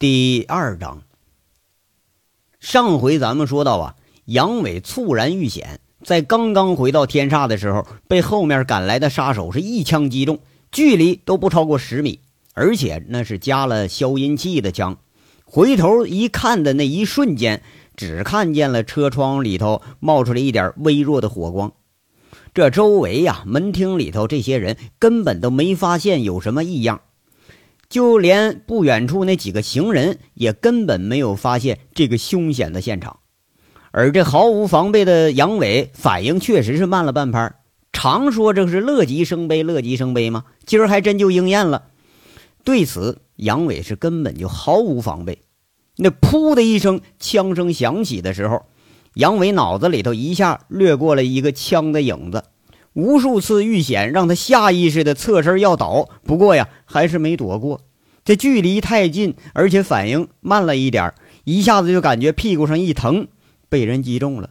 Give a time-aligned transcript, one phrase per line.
[0.00, 1.02] 第二章，
[2.58, 10.38] 上回咱们说到啊，杨伟猝然遇险，在刚刚回到天煞的时候，被后面赶来的杀手是一枪击中，
[10.72, 12.20] 距离都不超过十米，
[12.54, 14.96] 而且那是加了消音器的枪。
[15.44, 17.62] 回头一看的那一瞬间，
[17.94, 21.74] 只看见了车窗里头冒出来一点微弱的火光。
[22.54, 27.02] 这周围呀，门厅里头这些人根本都没发现有什么异样。
[27.90, 33.18] 就连不远处那几个行人也根本没有发现这个凶险的现场，
[33.90, 37.52] 而这毫无防备的杨伟反应确实是慢了半拍。
[37.92, 40.44] 常说这是乐极生悲，乐极生悲吗？
[40.64, 41.88] 今儿还真就应验了。
[42.62, 45.42] 对此，杨伟是根本就毫无防备。
[45.96, 48.66] 那噗的一声枪声响起的时候，
[49.14, 52.44] 杨伟脑子里头一下掠过了一个枪的影子。
[52.94, 57.82] 无数次遇险，让他下意识的侧身要倒，不过呀，还是没躲过。
[58.24, 61.14] 这距离太近，而且反应慢了一点
[61.44, 63.28] 一下子就感觉屁股上一疼，
[63.68, 64.50] 被人击中了。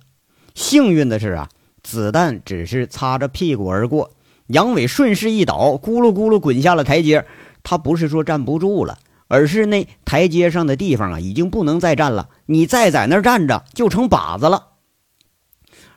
[0.55, 1.50] 幸运的是啊，
[1.83, 4.11] 子弹只是擦着屁股而过。
[4.47, 7.25] 杨伟顺势一倒，咕噜咕噜滚下了台阶。
[7.61, 8.97] 他不是说站不住了，
[9.28, 12.30] 而是那台阶上的地方啊，已经不能再站了。
[12.47, 14.69] 你再在那站着，就成靶子了。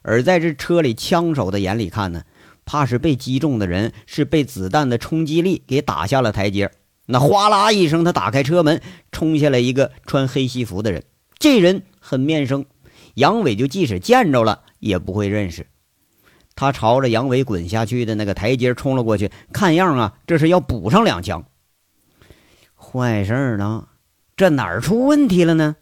[0.03, 2.25] 而在这车里枪手的眼里看呢？
[2.65, 6.71] 怕是被击中的人是被子弹的冲击力给打下了台阶。
[7.07, 11.05] 那哗啦一声，他打开车门，冲下来一个穿黑西服的人。
[11.39, 12.65] 这人很面生，
[13.15, 15.67] 杨伟就即使见着了也不会认识。
[16.55, 21.45] 他朝着杨伟滚下去的那个台阶冲了过去，看样啊，这是要补上两枪。
[22.77, 23.89] 坏事了，
[24.37, 25.77] 这哪儿出问题了呢？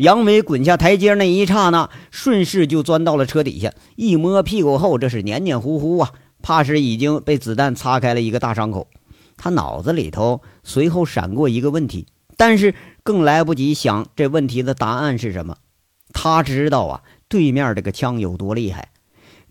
[0.00, 3.74] 杨伟滚下台阶那一刹那，顺势就钻到了车底下。
[3.96, 8.88] 一摸屁股后，这是黏黏糊糊啊，怕是已经被子弹擦开了一个大伤口。
[9.36, 12.06] 他脑子里头随后闪过一个问题，
[12.38, 15.58] 但是更来不及想这问题的答案是什么。
[16.14, 18.88] 他知道啊，对面这个枪有多厉害。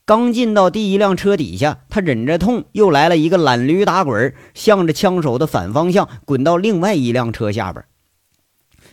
[0.03, 7.85] 刚进到第一辆车底下，他忍着痛又来了一个懒驴打滚，向着枪手的反方向滚到另外一辆车下边。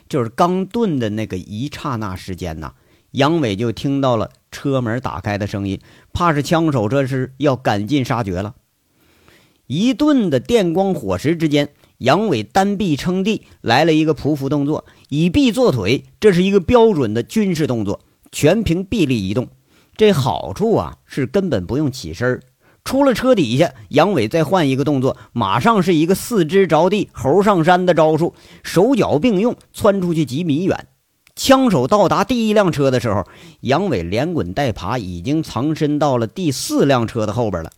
[0.08, 2.74] 就是刚顿的那个一刹那时间呐，
[3.10, 5.80] 杨伟就听到了车门打开的声音，
[6.12, 8.54] 怕是枪手这是要赶尽杀绝了。
[9.66, 18.00] 一顿的电光火石之间，杨伟单臂撑地来了一个匍匐动作，以臂作腿，这是一个标准的军事动作，
[18.30, 19.48] 全凭臂力移动。
[19.96, 22.40] 这好处啊，是根本不用起身
[22.86, 28.32] 出了车底下，杨伟再换一个动作，马上是一个四肢着地、猴上山的招数，
[28.62, 30.86] 手脚并用，窜出去几米远。
[31.34, 33.26] 枪手到达第一辆车的时候，
[33.60, 37.72] 杨伟连滚带爬，已经藏身到了第四辆车的后边了。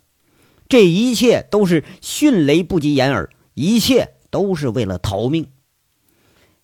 [0.69, 5.47] 这一切都是迅雷不及掩耳，一切都是为了逃命。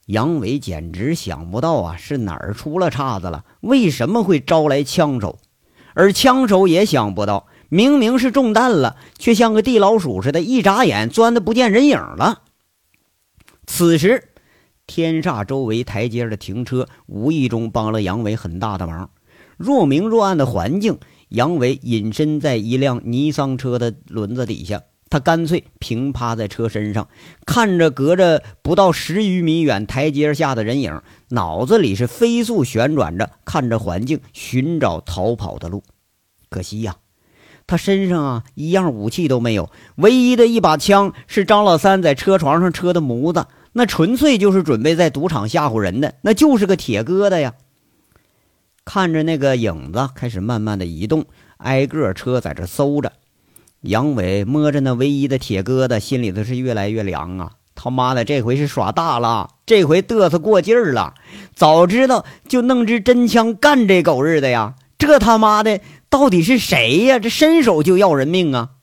[0.04, 3.46] 杨伟简直想不到啊，是哪儿出了岔子了？
[3.62, 5.38] 为什么会招来枪手？
[5.94, 7.46] 而枪手也想不到。
[7.74, 12.42] 明明是中弹了，却像个地老鼠似的，一眨眼钻的不见人影了。
[13.66, 14.28] 此时，
[14.86, 19.10] 天煞周围台阶的停车无意中帮了杨伟很大的忙。
[19.56, 24.80] 若明若暗的环境，杨伟隐身在一辆尼桑车的轮子底下，
[25.10, 27.08] 他干脆平趴在车身上，
[27.44, 35.82] 看着隔着不到十余米远台阶下的人影，脑子里是飞速旋转着，看着环境，寻找逃跑的路。
[36.48, 36.94] 可惜呀。
[37.66, 47.54] 他身上啊，一样武器都没有，唯一的一把枪是张老三在车床上车的模子，那纯粹就是准备在赌场吓唬人的，那就是个铁疙瘩呀。
[48.84, 51.24] 看着那个影子开始慢慢的移动，
[51.56, 53.12] 挨个车在这搜着，
[53.80, 57.52] 杨伟摸着那唯一的铁疙瘩，心里头是越来越凉啊！
[57.74, 61.14] 他妈的，这回是耍大了，这回嘚瑟过劲儿了，
[61.54, 64.74] 早知道就弄支真枪干这狗日的呀！
[64.98, 65.80] 这他妈的！
[66.14, 67.18] 到底是谁呀？
[67.18, 68.74] 这伸手就要人命啊！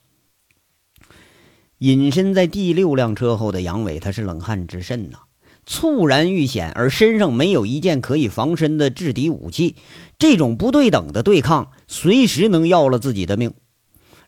[1.78, 5.20] 隐身在第六辆车后的杨伟，他是冷汗直渗呐。
[5.64, 9.76] 猝然遇险，而身上没有一件可以防身的制敌武器，
[10.18, 13.54] 这种不对等的对抗，随时能要了自己的命。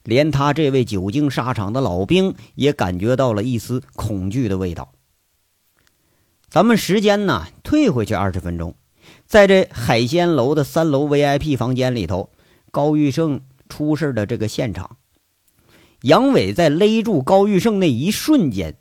[0.03, 4.93] 连他这位久经沙场的老兵也感觉到了一丝恐惧的味道。
[6.49, 8.75] 咱们时间呢，退回去二十分钟，
[9.27, 12.31] 在这海鲜楼的三楼 VIP 房间里头。
[12.75, 14.97] 高玉胜出事的这个现场，
[16.03, 18.75] 杨伟在勒住高玉胜那一瞬间，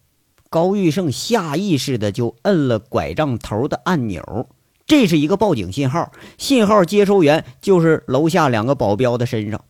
[0.50, 4.50] 高玉胜下意识的就摁了拐杖头的按钮，
[4.88, 9.64] 这是一个报警信号，信号接收源就是楼下两个保镖的身上。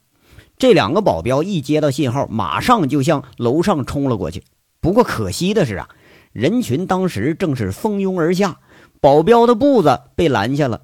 [0.57, 4.41] 这两个保镖一接到信号，马上就向楼上冲了过去。
[4.79, 5.89] 不过可惜的是啊，
[6.31, 8.61] 人群当时正是蜂拥而下，
[9.01, 10.83] 保镖的步子被拦下了。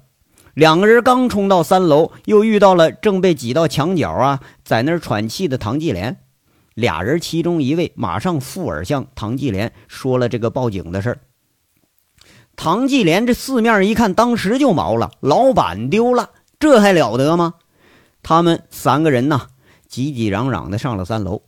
[0.60, 6.18] 两个人刚冲到三楼，又遇到了正被挤到墙角啊，在那儿喘气的唐继莲。
[6.74, 11.18] 俩人其中一位马上附耳向唐继莲说了这个报警的事儿。
[12.56, 16.28] 唐继莲这四面一看，当时就毛了，老板丢了，
[16.58, 17.54] 这还了得吗？
[18.22, 19.46] 他们三个人呢，
[19.88, 21.40] 挤挤嚷嚷的上了三楼，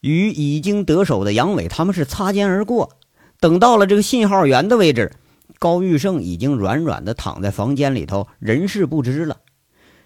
[0.00, 2.92] 与已经得手的杨伟他们是擦肩而过。
[3.40, 5.12] 等到了这个信号源的位置。
[5.58, 9.38] 高玉胜已经软软的躺在房间里头，人事不知了。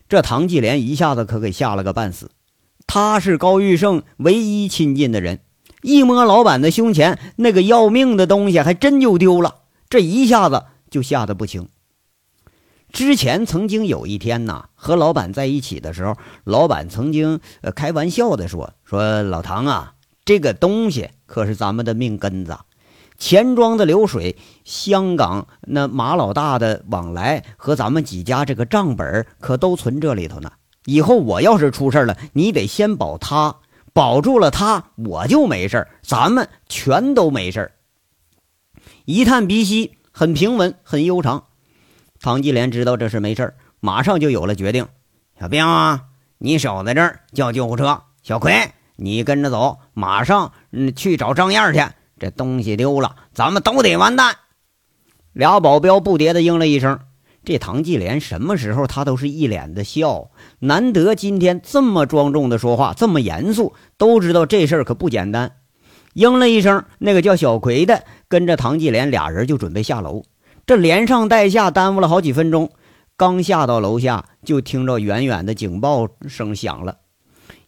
[0.09, 2.31] 这唐继莲一下子可给吓了个半死。
[2.87, 5.41] 他是高玉胜唯一亲近的人，
[5.83, 9.57] 一摸老板的胸前那个要命的东西，还真就丢了。
[9.91, 11.69] 这一下子就吓得不轻。
[12.91, 19.95] 之前曾经有一天呐，和老板在一起的时候，老板曾经呃开玩笑的说：“说老唐啊，
[20.25, 22.57] 这个东西可是咱们的命根子。”
[23.19, 30.53] 钱庄的流水，香港那马老大的往来和咱们几家这个账本可都存这里头呢。
[30.85, 33.57] 以后我要是出事了，你得先保他，
[33.93, 37.73] 保住了他，我就没事咱们全都没事
[39.05, 41.45] 一探鼻息，很平稳，很悠长。
[42.21, 44.87] 唐继莲知道这是没事马上就有了决定。
[45.39, 46.05] 小兵啊，
[46.39, 48.03] 你守在这儿叫救护车。
[48.23, 51.83] 小葵，你跟着走，马上嗯去找张燕去。
[52.19, 54.37] 这东西丢了，咱们都得完蛋。
[55.33, 56.99] 俩保镖不迭的应了一声。
[57.45, 65.53] 这唐继莲什么时候他都是一脸的笑，难得今天这么庄重的说话，这么严肃，都知道这事儿可不简单。
[66.13, 70.25] 应了一声，那个叫小葵的跟着唐继莲俩人就准备下楼。
[70.67, 72.71] 这连上带下耽误了好几分钟，
[73.17, 76.99] 刚下到楼下，就听着远远的警报声响了。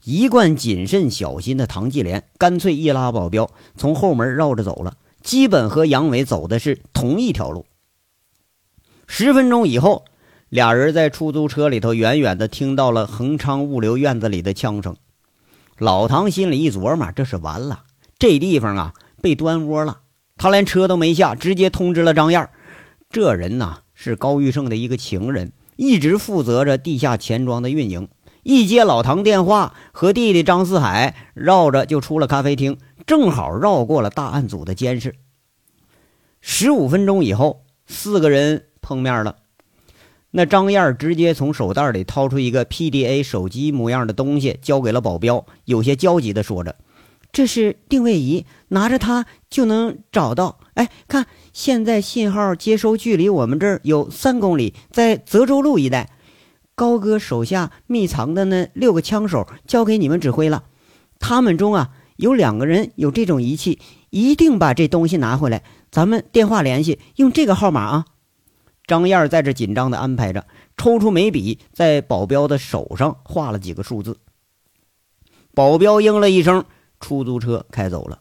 [0.04, 7.66] 一贯谨慎小心的唐继莲，干脆一拉保镖，从后门绕着走了，基本和杨伟走的是同一条路。
[9.06, 10.04] 十分钟以后，
[10.48, 14.96] 俩人在出租车里头远远的听到了恒昌物流院子里的枪声。
[15.78, 17.84] 老唐心里一琢磨，这是完了，
[18.18, 20.00] 这地方啊被端窝了。
[20.36, 22.48] 他连车都没下，直接通知了张燕
[23.10, 28.08] 这人呐是高玉胜的一个情人，一直负责着地下钱庄的运营。
[28.50, 35.14] 一接老唐电话，和弟弟张四海绕着就出了咖啡厅，正好绕过了大案组的监视。
[36.40, 39.36] 十五分钟以后，四个人碰面了。
[40.32, 46.74] 那张燕直接从手袋里掏出一个 PDA 手机模样的东西，交给了保镖，有些焦急地说着
[47.30, 50.58] ：“这是定位仪，拿着它就能找到。
[50.74, 56.10] 哎，看，现在信号接收距离我们这儿有三公里，在泽州路一带。”
[56.80, 60.64] 高哥手下密藏的那六个枪手交给你们指挥了，
[61.18, 63.78] 他们中啊有两个人有这种仪器，
[64.08, 65.62] 一定把这东西拿回来。
[65.90, 68.06] 咱们电话联系，用这个号码啊。
[68.86, 70.46] 张燕在这紧张的安排着，
[70.78, 74.16] 抽出眉笔，在保镖的手上画了几个数字。
[75.52, 76.64] 保镖应了一声，
[76.98, 78.20] 出租车开走了。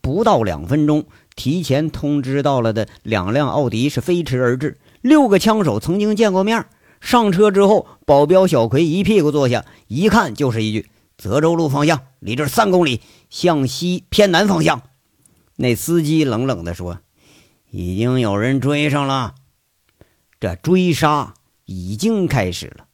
[0.00, 4.78] 不到两分钟，提前通知到了的两辆奥迪是飞驰而至。
[5.00, 6.66] 六个枪手曾经见过面。
[7.00, 13.00] 上车之后，保镖小葵一屁股坐下，一看就是一句：“泽州路方向，离这三公里，
[13.30, 14.82] 向西偏南方向。”
[15.56, 17.00] 那司机冷冷地说
[17.70, 19.34] ：“已经有人追上了，
[20.38, 21.34] 这追杀
[21.64, 22.86] 已经开始了。”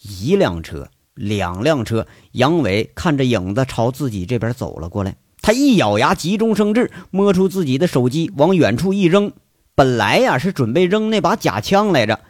[0.00, 9.32] 一辆车，两辆车，杨伟看着影子朝自己这边走了过来，他一咬牙，急中生智，摸出自己的手机，往远处一扔。
[9.74, 12.20] 本来呀是准备扔那把假枪来着。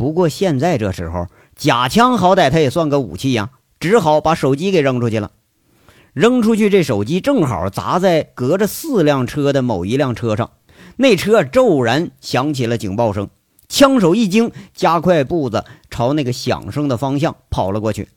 [0.00, 5.30] 不过现在这时候，假枪好歹它也算个武器呀，只好把手机给扔出去了。
[6.14, 10.52] 扔出去，这手机正好砸在隔着四辆车的某一辆车上，
[10.96, 13.28] 那车骤然响起了警报声。
[13.68, 18.08] 枪手一惊，加快步子朝那个响声的方向跑了过去。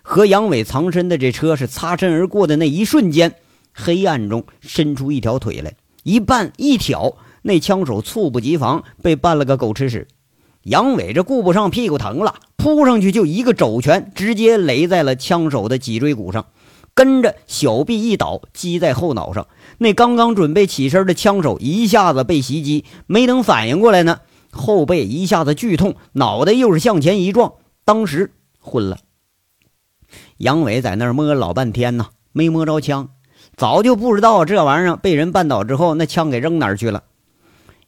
[0.00, 3.34] 和杨伟藏身的这车是擦身而过的那一瞬间，
[3.74, 10.08] 黑暗中伸出一条腿来，一绊一挑，那枪手猝不及防被绊了个狗吃屎。
[10.66, 16.46] 杨伟这顾不上屁股疼了，扑上去就一个肘拳，直接擂在了枪手的脊椎骨上，
[16.92, 19.46] 跟着小臂一倒，击在后脑上。
[19.78, 24.18] 那刚刚准备起身的枪手一下子被袭击，没等反应过来呢，
[24.50, 27.52] 后背一下子剧痛，脑袋又是向前一撞，
[27.84, 28.98] 当时昏了。
[30.38, 33.10] 杨伟在那儿摸老半天呢，没摸着枪，
[33.56, 37.04] 早就不知道这玩意儿被人绊倒之后，那枪给扔哪儿去了。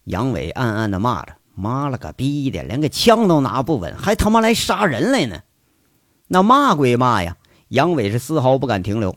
[0.04, 1.32] 杨伟暗暗的骂着。
[1.58, 5.40] 妈了个逼的，连个枪都拿不稳，还他妈来杀人来呢！
[6.28, 7.36] 那骂归骂呀，
[7.68, 9.16] 杨伟是丝毫不敢停留。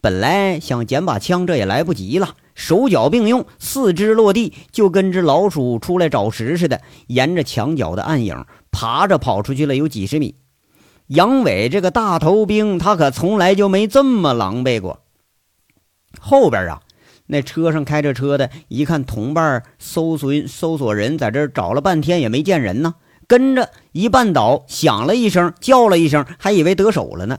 [0.00, 10.36] 本来想捡把枪，这也来不及了，手脚并用，四肢落地，就跟只老鼠出来找食似的，沿着墙角的暗影爬着跑出去了有几十米。
[11.06, 15.00] 杨伟这个大头兵，他可从来就没这么狼狈过。
[16.20, 16.82] 后边啊，
[17.28, 27.38] 那车上开着车的，一看同伴搜索搜索人在这儿找了半天也没见人呢，跟着一绊倒，响了一声，叫了一声，还以为得手了呢。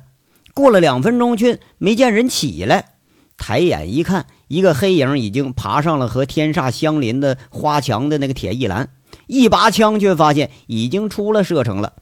[0.53, 2.93] 过了两分钟，却没见人起来，
[3.37, 8.89] 抬眼一看，一个黑影已经爬上了和天煞相邻的花墙的那个铁艺栏，
[9.27, 11.93] 一拔枪，却发现已经出了射程了。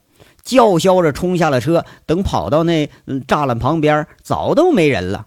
[0.44, 2.88] 叫嚣着冲下了车，等跑到那
[3.26, 5.26] 栅栏旁边，早都没人了。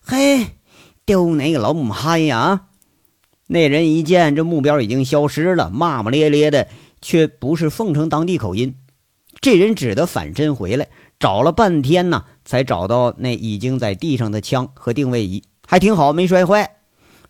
[0.00, 0.46] 嘿，
[1.06, 2.68] 丢哪个老母嗨呀！
[3.46, 6.68] 那人一见这目标已经消失了，骂骂咧咧的，
[7.02, 8.76] 却不是凤城当地口音。
[9.40, 16.76] 这人只得反身回来，找了半天呢，才找到那已经在地上的枪和定位仪，还挺好，没摔坏。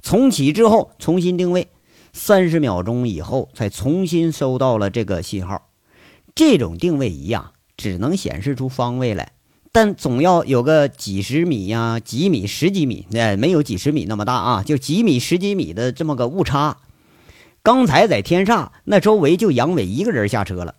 [0.01, 1.67] 重启之后重新定位，
[2.13, 5.71] 三十秒钟以后才重新收到了这个信号。
[6.37, 9.33] 这种定位仪呀，只能显示出方位来，
[9.75, 16.77] 但总要有个几十米呀、几米、十几米，哎，没有几十米那么大啊，就几米、十几米的这么个误差。
[17.61, 20.77] 刚才在天煞那周围就杨伟一个人下车了，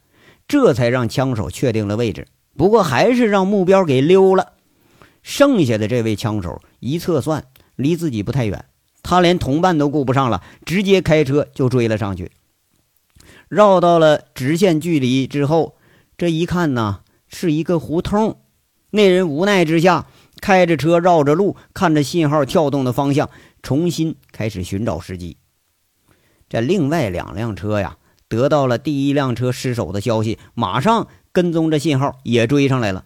[0.48, 2.30] 这才让枪手确定了位置。
[2.56, 4.54] 不过还是让目标给溜了。
[5.22, 7.44] 剩下的这位枪手一测算，
[7.76, 8.64] 离自己不太远，
[9.04, 12.32] 他连同伴都顾不上了，直接开车就追了上去。
[13.50, 15.76] 绕到了直线距离之后，
[16.18, 18.38] 这一看呢，是一个胡同。
[18.96, 20.08] 那人无奈之下，
[20.42, 23.30] 开着车绕着路，看着信号跳动的方向，
[23.62, 25.38] 重新开始寻找时机。
[26.48, 27.98] 这另外两辆车呀，
[28.30, 33.06] 得到了第一辆车失手的消息，马上跟踪着信号也追上来了。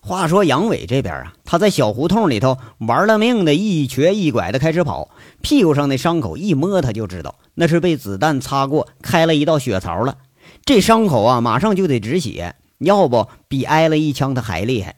[0.00, 5.10] 话说杨伟这边啊，他在小胡同里头玩了命的一瘸一拐的开始跑，
[5.42, 7.40] 屁股上的伤口一摸他就知道。
[7.54, 10.18] 那是被子弹擦过，开了一道血槽了。
[10.64, 14.96] 这伤口啊，马上就得止血，要不比挨了一枪他还厉害。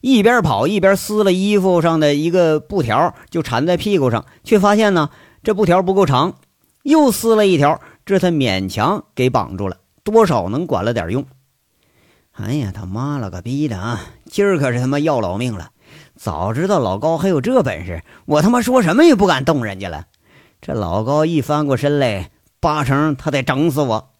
[0.00, 5.08] 一边跑一边撕了衣服上的一个布条，就缠在屁股上，却发现呢，
[5.42, 6.34] 这布条不够长，
[6.82, 11.24] 又撕了一条，这才勉强给绑住了，多少能管了点用。
[12.32, 14.00] 哎呀，他妈了个逼的啊！
[14.26, 15.70] 今儿可是他妈要老命了。
[16.16, 20.06] 早知道老高还有这本事，我他妈说什么也不敢动人家了。
[20.60, 22.30] 这老高一翻过身来，
[22.60, 24.10] 八成他得整死我。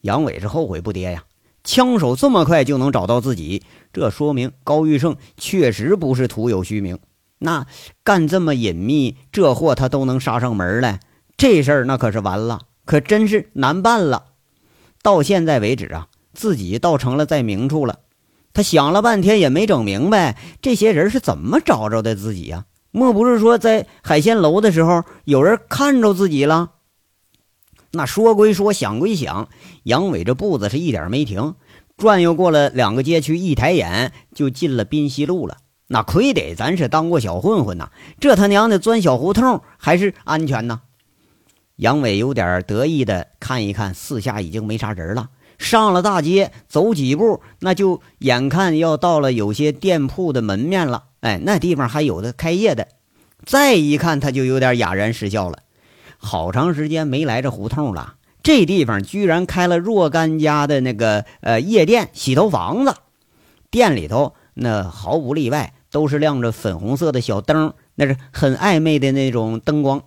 [0.00, 1.24] 杨伟是后悔不迭呀！
[1.62, 3.62] 枪手这么快就能找到自己，
[3.92, 6.98] 这说明高玉胜确实不是徒有虚名。
[7.38, 7.66] 那
[8.04, 11.00] 干这么隐秘，这货他都能杀上门来，
[11.36, 14.24] 这事儿那可是完了，可真是难办了。
[15.02, 18.00] 到现在为止啊，自己倒成了在明处了。
[18.52, 22.64] 他想了半天也没整明白，这些人是怎么找着的自己呀？
[22.90, 26.72] 莫不是说在海鲜楼的时候有人看着自己了？
[27.92, 29.48] 那说归说，想归想，
[29.82, 31.54] 杨伟这步子是一点没停，
[31.96, 35.56] 转悠过了两个街区，一抬眼就进了滨西路了。
[35.88, 40.82] 那亏得咱是当过小混混呐，这他娘的钻小胡同还是安全呢。
[41.76, 45.30] 杨伟有点得意的看一看四下，已经没啥人了。
[45.58, 51.04] 上了大街，走几步，那就眼看要到了有些店铺的门面了。
[51.20, 52.86] 哎，那地方还有的开业的。
[53.44, 55.58] 再一看，他就有点哑然失笑了。
[56.22, 62.94] 好长时间没来这胡同了，这地方居然开了若干家的那个呃夜店、洗头房子。
[63.70, 70.02] 店里头那毫无例外都是亮着粉红色的小灯，那是很暧昧的那种灯光。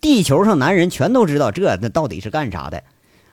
[0.00, 2.82] 地球上男人全都知道这那到底是干啥的。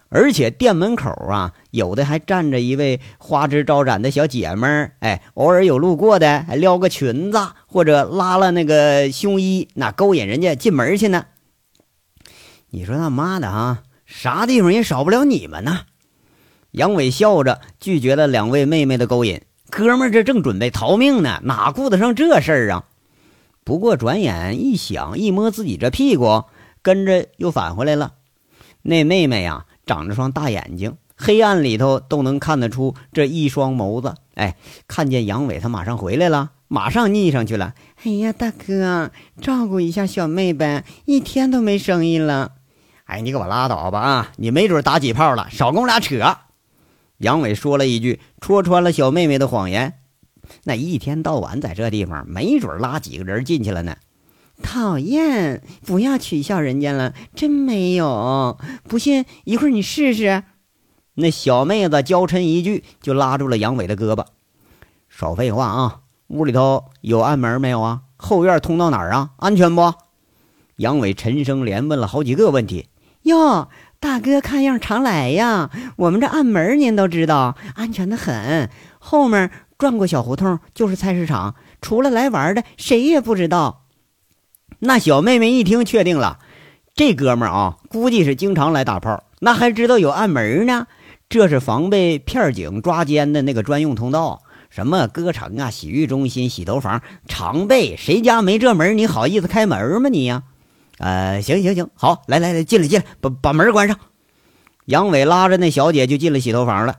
[0.10, 11.26] 而且店门口啊，有的还站着一位花枝招展的小姐们儿，哎，偶尔有路过的还撩个裙子或者拉了那个胸衣，那勾引人家进门去呢。
[12.78, 15.82] 你说他妈的啊，啥地方也少不了你们呢。
[16.70, 19.42] 杨伟笑着拒绝了两位妹妹的勾引，
[19.72, 22.86] 哥们儿这正准备逃命呢，哪顾得上这事儿啊？
[23.64, 26.44] 不过转眼一想，一摸自己这屁股，
[26.84, 28.14] 跟着又返回来了。
[28.84, 29.66] 那妹妹呀。
[29.88, 34.16] 长着双大眼睛，黑暗里头都能看得出这一双眸子。
[34.36, 37.74] 哎，看见杨伟，他马上回来了，马上腻上去了。
[38.04, 42.56] 哎呀，大哥，照顾一下小妹呗，一天都没生意了。
[43.08, 44.32] 哎，你给我拉倒吧啊！
[44.36, 46.38] 你没准打几炮了，少跟我俩扯。
[47.20, 49.94] 杨伟说了一句，戳穿了小妹妹的谎言。
[50.66, 53.96] 那一天到晚在这地方，没准拉几个人进去了呢。
[54.62, 55.64] 讨厌！
[55.86, 58.60] 不要取笑人家了，真没有。
[58.84, 60.44] 不信，一会儿你试试。
[61.14, 64.26] 那小妹子娇嗔一句，就拉住了杨伟的胳膊。
[65.08, 66.02] 少废话啊！
[66.28, 68.02] 屋里头有暗门没有啊？
[68.18, 69.30] 后院通到哪儿啊？
[69.38, 69.94] 安全不？
[70.76, 72.90] 杨伟沉声连问了好几个问题。
[73.28, 73.70] 哟，
[74.00, 75.70] 大哥看样常来呀？
[75.98, 78.70] 我们这暗门您都知道，安全的很。
[79.00, 83.84] 后面转过小胡同就是菜市场，除了来玩的，谁也不知道。
[84.80, 86.40] 那小妹妹一听，确定了，
[86.96, 90.88] 这哥们儿啊，估计是经常来打炮，那还知道有暗门呢。
[91.30, 97.98] 这是防备片警抓奸的那个专用通道，什么歌城啊、洗浴中心、洗头房，常备。
[97.98, 98.98] 谁家没这门？
[98.98, 100.08] 你好意思开门吗？
[100.08, 100.44] 你呀？
[101.00, 104.00] 呃，行行行，好，来来来，进来进来，把把门关上。
[104.86, 106.96] 杨伟拉着那小姐就进了洗头房了。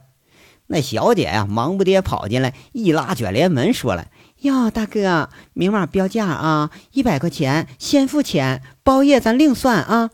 [0.66, 4.08] 那小姐呀，忙不迭跑进来，一拉卷帘门，说了
[4.42, 10.10] ：“哟，大哥，明码标价啊，一百块钱，先付钱，包夜咱另算啊。”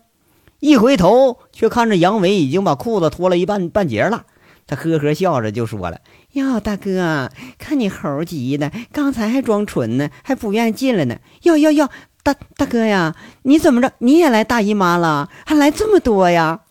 [0.60, 4.24] 一回头，却看着杨伟已经把裤子脱了一半半截了。
[4.66, 6.00] 他呵呵笑着就说了
[6.32, 11.18] ：“哟，大哥，看你猴急的，刚才还装纯呢，还不愿意进来呢。
[11.42, 11.90] 哟哟哟。”
[12.24, 13.92] 大大哥呀，你怎么着？
[13.98, 15.28] 你也来大姨妈了？
[15.44, 16.62] 还来这么多呀？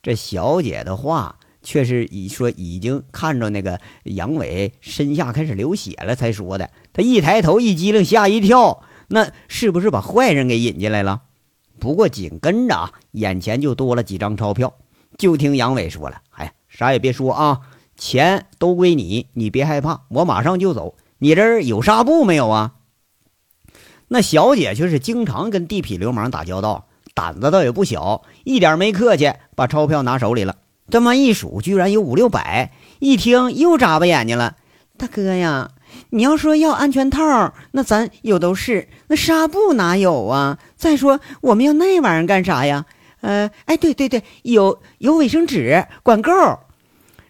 [0.00, 6.70] 这小姐的话却是已说已经看着那个杨伟身下开始流血了才说的。
[6.92, 11.22] 他一抬头一激灵，吓一跳，那是不是把坏人给引进来了？
[11.80, 14.74] 不过紧跟着啊，眼前就多了几张钞票。
[15.18, 17.60] 就听杨伟说了：“哎，啥也别说啊，
[17.96, 20.94] 钱都归你，你别害怕，我马上就走。
[21.18, 22.74] 你这儿有纱布没有啊？”
[24.12, 30.56] 那小姐却是经常跟地痞流氓打交道，胆子倒也不小，一点没客气，把钞票拿手里了。
[30.90, 32.72] 这么一数，居然有五六百。
[32.98, 34.56] 一听又眨巴眼睛了。
[34.98, 35.70] 大哥呀，
[36.10, 40.58] 你要说要安全套，那咱有都是，那纱布哪有啊？
[40.76, 42.84] 再说我们要那玩意儿干啥呀？
[43.22, 46.30] 呃，哎，对对对，有有卫生纸，管够。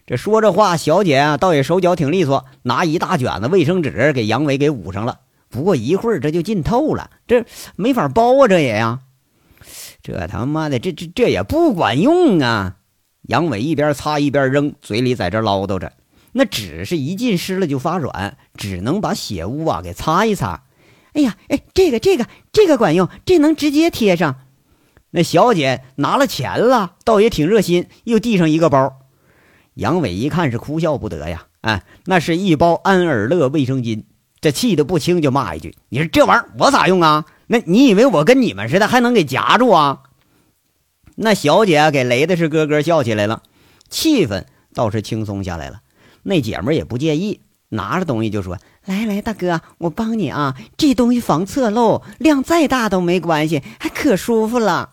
[0.05, 5.19] 这说这话，小姐啊，倒也手脚挺利索，拿一大卷子卫生纸给杨伟给捂上了。
[5.53, 7.45] 不过一会儿这就浸透了，这
[7.75, 8.47] 没法包啊！
[8.47, 9.01] 这也呀，
[10.01, 12.77] 这他妈的，这这这也不管用啊！
[13.21, 15.93] 杨伟一边擦一边扔，嘴里在这唠叨着。
[16.31, 20.63] 那纸是一浸湿了就发软，只能把血污啊给擦一擦。
[21.13, 24.37] 哎呀，哎，这个这个这个管用，这能直接贴上。
[25.11, 29.01] 那小姐拿了钱了，倒也挺热心，又递上一个包。
[29.75, 34.05] 杨伟一看是哭笑不得呀，哎，那是一包安尔乐卫生巾。
[34.43, 37.23] 这气得不轻，就骂一句：“你说这玩意儿我咋用啊？
[37.47, 40.01] 那你以为我跟你们似的还能给夹住啊？”
[41.15, 43.41] 那小姐给雷的是咯咯笑起来了，
[43.89, 45.79] 气氛倒是轻松下来了。
[46.23, 50.57] 那姐们也不介意，拿着东西就说：“来来，大哥，我帮你啊！
[50.75, 54.89] 这东西防侧漏，量再大都没关系，还可舒服了。”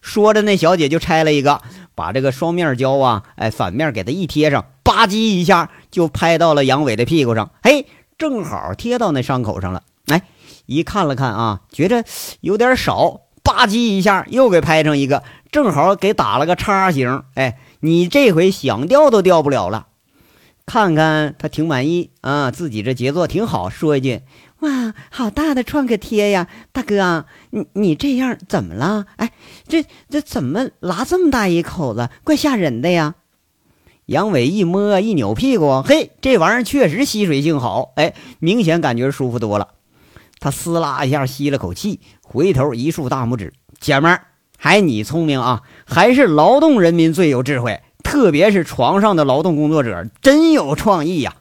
[0.00, 1.62] 说着，那小姐就拆了一个，
[1.96, 7.50] 把这个双面胶啊，哎，反面给它一贴上，吧唧一下就拍到了杨伟的屁股上。
[7.62, 7.86] 嘿！
[8.16, 10.22] 正好贴到那伤口上了，哎，
[10.66, 12.04] 一看了看啊，觉着
[12.40, 17.24] 有点少，吧唧一下又给拍成一个，正好给打了个叉形。
[17.34, 19.88] 哎，你这回想掉都掉不了了。
[20.66, 24.22] 看看他挺满意啊，自己这杰作挺好，说一句
[24.60, 29.04] ：“哇，好大的创可贴呀，大哥，你你这样怎么了？
[29.16, 29.32] 哎，
[29.68, 33.16] 这这怎么拉这么大一口子，怪吓人的呀。”
[34.06, 39.68] 杨伟一摸一扭屁股，嘿，这玩意儿确实吸水性好，哎，明显感觉舒服多了。
[40.40, 44.26] 他撕拉一下吸了口气，回头一竖大拇指：“姐们儿，
[44.58, 45.62] 还你聪明啊！
[45.86, 51.36] 还是劳动人民最有智慧，特别是床上的劳动工作者，真有创意呀！”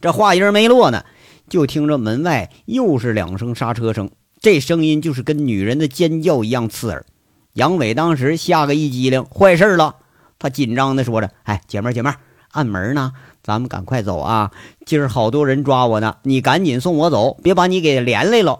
[0.00, 1.04] 这话音没落呢，
[1.50, 4.10] 就听着门外又是两声刹车声，
[4.40, 7.04] 这声音就是跟女人的尖叫一样刺耳。
[7.52, 9.96] 杨伟当时吓个一激灵，坏事了。
[10.42, 12.16] 他紧张的说着：“哎，姐妹，姐妹儿，
[12.50, 13.12] 暗门呢？
[13.44, 14.50] 咱们赶快走啊！
[14.84, 18.58] 今儿好多人抓我呢，你赶紧送我走，别把你给连累了。”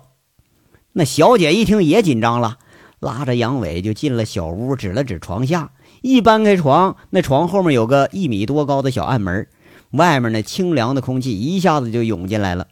[0.94, 2.58] 那小姐一听也紧张了，
[3.00, 9.48] 拉着杨伟就进了小屋，指了指床下，一搬开床，那床后面有个一米多高的小暗门，
[9.90, 12.68] 外面那清凉的空气一下子就涌进来了。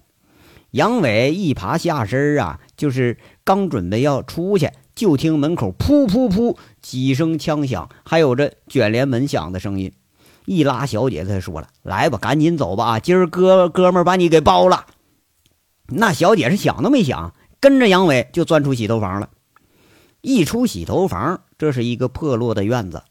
[0.71, 4.71] 杨伟一爬下身啊，就是刚准备要出去。
[5.01, 9.91] 就听门口噗噗噗几声枪响，还有这卷帘门响的声音。
[10.45, 12.85] 一拉小姐，才说了：“来吧，赶紧走吧！
[12.85, 14.85] 啊，今儿哥哥们把你给包了。”
[15.89, 19.31] 那小姐是想都没想，跟着杨伟就钻出洗头房了。
[20.21, 23.03] 一出洗头房，这是一个破落的院子。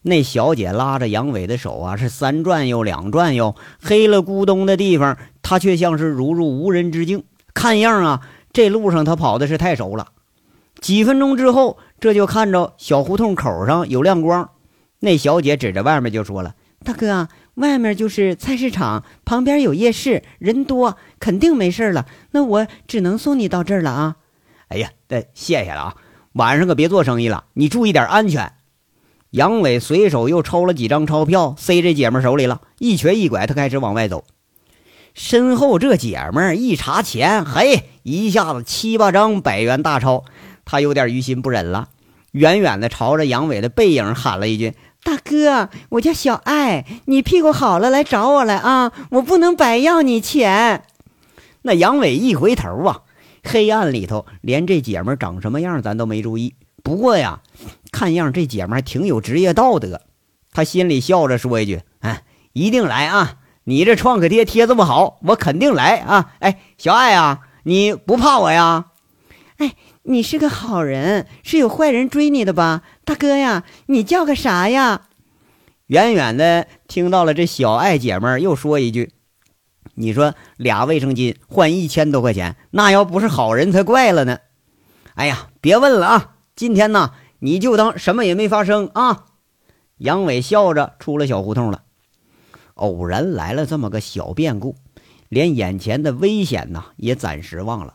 [0.00, 7.24] 那小姐拉着杨伟的手啊，是三转悠两转悠，黑了咕咚的地方，她却像是如入无人之境。
[7.52, 10.08] 看样啊，这路上她跑的是太熟了。
[10.84, 14.50] 几分钟之后，这就看着小胡同口上有亮光。
[14.98, 22.04] 那小姐指着外面就说了：“大哥，外面就是菜市场，旁边有夜市，人多，肯定没事了。
[22.32, 24.16] 那我只能送你到这儿了啊。”
[24.68, 25.94] 哎呀，那谢谢了啊！
[26.34, 28.52] 晚上可别做生意了，你注意点安全。
[29.30, 34.24] 杨伟随手又抽了几张钞票，塞这姐们手里了，一瘸一拐，他开始往外走。
[35.14, 40.24] 身后这姐们一查钱，嘿，一下子七八张百元大钞，
[40.64, 41.88] 他有点于心不忍了，
[42.32, 44.74] 远远的朝着杨伟的背影喊了一句
[45.04, 48.92] ：“大哥，我叫小爱，你屁股好了来找我来啊！
[49.10, 50.84] 我不能白要你钱。”
[51.62, 53.02] 那杨伟一回头啊，
[53.42, 56.54] 黑暗里头连这姐们长什么样咱都没注意。
[56.82, 57.40] 不过呀，
[57.92, 60.02] 看样这姐们还挺有职业道德，
[60.52, 62.22] 他心里笑着说一句：“哎，
[62.52, 66.34] 一定来啊！”你这创可贴贴这么好，我肯定来啊！
[66.40, 68.88] 哎，小爱啊，你不怕我呀？
[69.56, 69.72] 哎，
[70.06, 72.82] 你是个好人，是有坏人追你的吧？
[73.06, 75.08] 大哥呀，你叫个啥呀？
[75.86, 79.12] 远远的听到了这小爱姐们又说一句
[79.96, 84.40] ：“你说俩卫生巾换一千多块钱，那要不是好人才怪了呢。”
[85.16, 86.34] 哎呀，别问了啊！
[86.54, 89.24] 今天呢，你就当什么也没发生啊！
[89.96, 91.84] 杨伟笑着出了小胡同了。
[92.74, 94.76] 偶然来了这么个小变故，
[95.30, 97.94] 连眼前的危险呐也暂时忘了。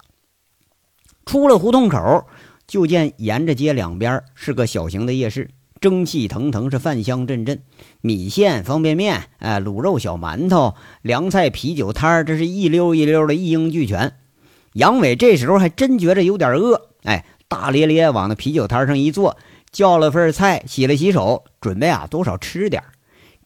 [1.29, 2.25] 出了胡同口，
[2.65, 7.61] 就见沿着街两边是个小型的夜市，蒸汽腾腾，是饭香阵阵，
[8.01, 14.13] 米线、方便面、哎卤肉、小馒头、凉菜、啤酒摊这是一溜一溜的一应俱全。
[14.73, 19.37] 杨伟这时候还真觉着有点饿，哎，大咧咧往那啤酒摊上一坐，
[19.71, 22.81] 叫了份菜，洗了洗手，准备啊多少吃点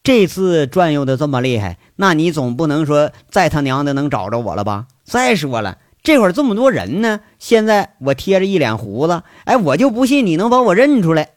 [0.02, 4.88] 这次转悠的这么厉害，那你总不能说再他娘的能找着我了吧？
[5.04, 11.30] 再说了，这会儿这么多人呢，现在我贴着一脸胡子，哎，我就不信你能把我认出来。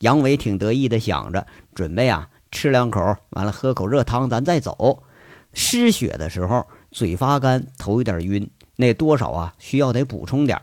[0.00, 5.04] 杨伟挺得意的想着，准备啊吃两口，完了喝口热汤，咱再走。
[5.52, 10.60] 失血的时候嘴发干，头有点晕，那多少啊需要得补充点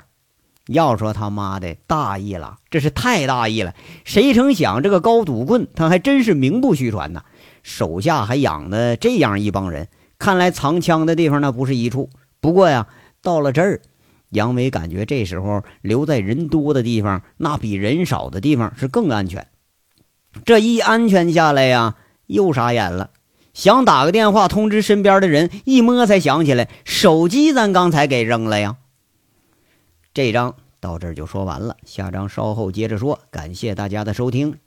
[0.65, 3.73] 要说他妈的大意了，这是太大意了！
[4.03, 7.23] 谁成想这个高赌棍，他还真是名不虚传呐，
[7.63, 9.87] 手下还养的这样一帮人，
[10.19, 12.09] 看来藏枪的地方那不是一处。
[12.39, 12.87] 不过呀，
[13.21, 13.81] 到了这儿，
[14.29, 19.47] 杨伟感觉这时候留在人多的地方，那比人少的地方是更安全。
[20.45, 21.95] 这一安全下来呀，
[22.27, 23.09] 又傻眼了，
[23.53, 28.77] 想打个电话通知身边的人，一摸才想起来，手机咱刚才给扔了呀。
[30.13, 33.19] 这章到这儿就说完了，下章稍后接着说。
[33.31, 34.57] 感谢大家的收听。